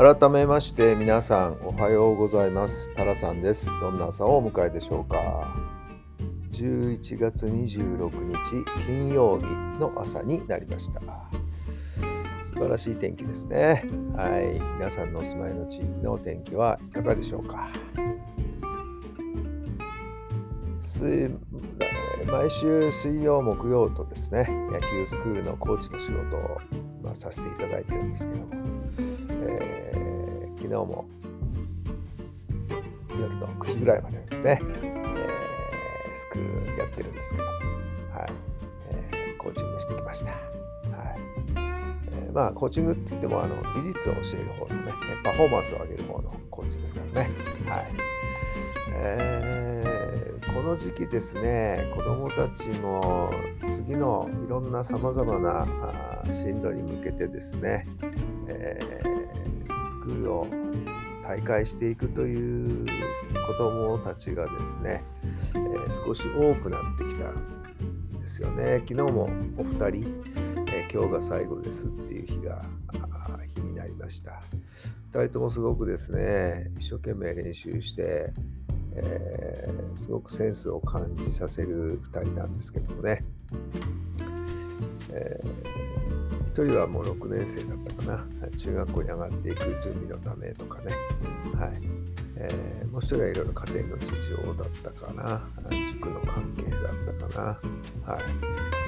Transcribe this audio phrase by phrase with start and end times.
[0.00, 2.90] 改めまして皆さんおはようございます。
[2.94, 3.66] タラさんです。
[3.82, 5.54] どんな朝をお迎えでしょうか。
[6.52, 9.44] 11月26日金曜日
[9.78, 11.02] の朝になりました。
[12.46, 13.84] 素晴らしい天気ですね。
[14.16, 14.58] はい。
[14.78, 17.68] 皆さんのお住まいの地域の天気はいかがでしょうか。
[22.26, 26.58] 毎週水曜木曜とですね野球スクールのコーチの仕事を、
[27.02, 28.48] まあ、させていただいているんですけども、
[29.42, 31.08] えー、昨日も
[33.18, 37.54] 夜の9時ぐらいまでですね、えー、スクールやってるんですけど、はい
[38.90, 40.30] えー、コーチングしてきました。
[40.30, 40.40] はい
[42.12, 44.92] え、まあコーチングって言ってもあの技術を教える方のね
[45.24, 47.30] パフォーマンスを上げる方のコーチですからね。
[47.66, 47.86] はい
[48.92, 53.32] えー、この時期ですね子どもたちも
[53.68, 55.66] 次のいろんなさまざまな
[56.30, 60.46] 進路に向けてですね、ー、スクを
[61.26, 62.86] 大会していくという
[63.46, 65.04] 子どもたちがですね、
[65.54, 68.82] えー、少し多くなってきたんですよね。
[68.86, 70.22] 昨日もお二人、
[70.68, 72.64] えー、今日が最後ですっていう日が
[73.54, 74.42] 日になりました。
[75.12, 78.32] 2人ともすごくですね、一生懸命練習して、
[78.94, 83.24] えー、すごくセンスを感じさせる2人なんですけどもね。
[85.12, 86.19] えー、
[86.54, 88.56] 1人はもう6年生だったかな。
[88.56, 90.92] 中学校に上がっていく準備のためとかね、
[91.56, 91.72] はい。
[92.36, 95.48] えー、もう1人はいろいろ家庭の事情だったかな。
[95.86, 96.76] 塾の関係だ
[97.14, 97.58] ったか
[98.06, 98.22] な、はい。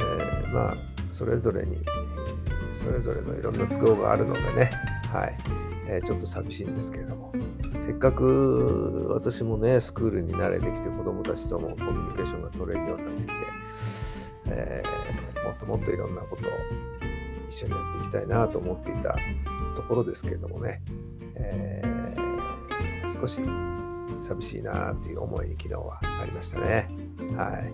[0.00, 0.76] えー、まあ
[1.10, 1.78] それぞれに
[2.72, 4.70] それぞれのいろんな都合があるのでね、
[5.12, 5.36] はい。
[5.86, 7.32] えー、ちょっと寂しいんですけれども。
[7.80, 13.32] せっかく私もねスクールに慣れてきて子どもたちともコミュニケーションが取れるようになってきて、
[14.46, 16.50] えー、もっともっといろんなことを
[17.50, 19.16] 一緒にやっていきたいなと思っていた
[19.74, 20.82] ところですけれどもね、
[21.34, 23.40] えー、少し
[24.20, 26.88] 寂しいなという思いに昨日はなりましたね。
[27.36, 27.72] はい。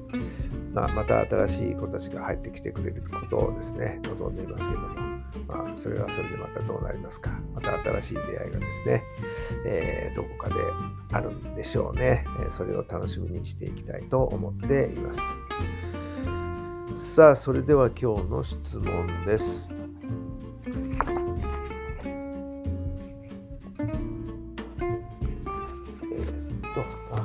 [0.73, 4.01] まあ、また新しい子たちが入ってきてくれることをですね。
[4.05, 4.89] 望んでいますけども、
[5.47, 7.31] まあ、それはそれでまたどうなりますか。
[7.55, 9.03] また新しい出会いがですね、
[9.67, 10.55] えー、どこかで
[11.13, 12.25] あるんでしょうね。
[12.51, 15.21] それを楽しみにしていきたいと思っています。
[16.97, 19.71] さあそれでは今日の質問です。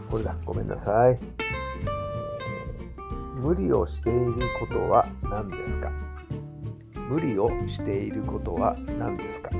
[0.09, 0.35] これだ。
[0.43, 5.89] ごめんなさい、えー、無理をしていることは何ですか？
[7.09, 9.51] 無理をしていることは何ですか？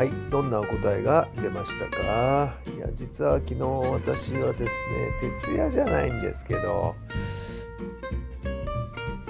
[0.00, 2.54] はい、どんなお答えが出ましたか？
[2.74, 4.70] いや、実は昨日私はですね、
[5.44, 6.94] 徹夜じゃないんですけど、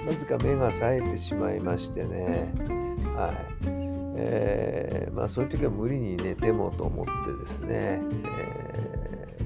[0.07, 2.55] なぜか目が冴えてしまいましてね、
[3.17, 3.35] はい。
[4.15, 7.11] えー、まあそういう時は無理に寝てもと思って
[7.41, 9.39] ですね、え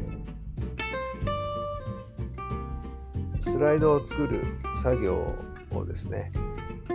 [3.38, 4.42] ー、スライドを作る
[4.76, 5.24] 作業
[5.70, 6.30] をですね、
[6.90, 6.94] え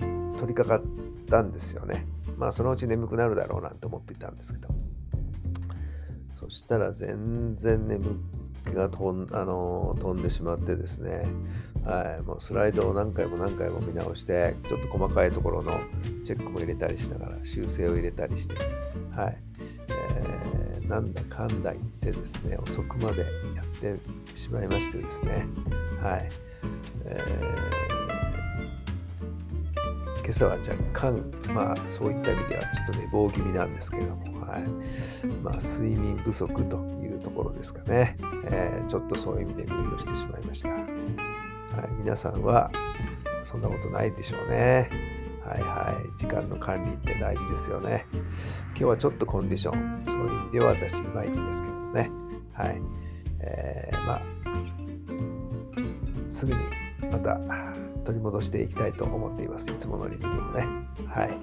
[0.00, 1.01] ー、取り掛かって
[1.32, 2.06] たんですよね。
[2.36, 4.68] まあそのうち眠くなるだろうなんて思っていたんですけど。
[6.30, 8.20] そしたら全然眠
[8.64, 11.24] 気が飛んあの飛んでしまってですね、
[11.84, 15.70] はい、もうスライドを何回も何回も見直してちょっと細かいところの
[16.24, 18.56] チェックも入れたりしながら修正を入れたりして、
[19.14, 19.38] はい
[19.88, 23.96] えー、なんだかんだ言ってですね遅くまでやって
[24.34, 25.46] しまいましてですね、
[26.02, 26.28] はい
[27.04, 27.91] えー
[30.32, 34.62] 今朝は若干、まあ、そういった意味ではちょっと寝坊気味なんですけども、はい。
[35.42, 40.82] まあ、睡眠不足というところですかね、えー、ちょっとそういう意味で無理をしてしまいました、はい、
[41.98, 42.70] 皆さんは
[43.42, 44.88] そんなことないでしょうね。
[45.44, 46.18] はいはい。
[46.18, 48.06] 時間の管理って大事ですよね。
[48.68, 52.10] 今日はちょっとコンディションそういう意味では私いまいちですけどね。
[52.54, 52.80] はい。
[53.40, 54.20] えー、まあ
[56.30, 56.58] すぐに
[57.10, 57.38] また
[58.04, 59.70] 取り戻していきたいと思っています。
[59.70, 60.66] いつものリズムをね。
[61.06, 61.36] はい。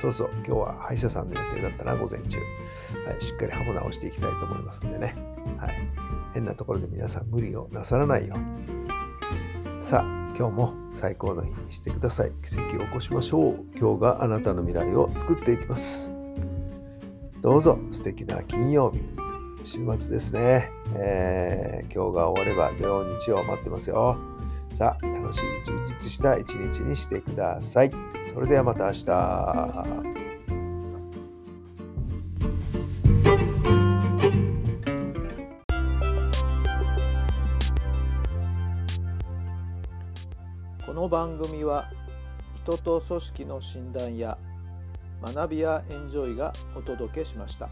[0.00, 2.38] そうそう、今日は歯医者さんの予定だったな、午前中。
[3.06, 5.14] はい、しっかり歯も直していきたいと思いますんでね。
[5.58, 5.70] はい。
[6.34, 9.80] 変なところで皆さん無理をなさらないように。
[9.80, 12.32] さあ、今日も最高の日にしてください。
[12.42, 13.64] 奇跡を起こしましょう。
[13.78, 16.10] 今日があなたの未来を作っていきます。
[17.40, 19.00] どうぞ素敵な金曜日。
[19.62, 24.29] 週末ですね、えー、今日が終われば土曜日曜待ってますよ。
[24.80, 27.90] さ、楽しい充実した一日にしてください。
[28.32, 29.04] それではまた明日。
[40.86, 41.90] この番組は
[42.64, 44.38] 人と組織の診断や
[45.22, 47.68] 学びやエンジョイがお届けしました。